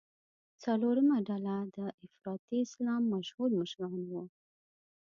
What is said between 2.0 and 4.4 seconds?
افراطي اسلام مشهور مشران وو.